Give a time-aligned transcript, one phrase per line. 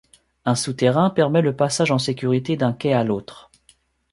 [0.45, 3.51] Un souterrain permet le passage en sécurité d'un quai à l'autre.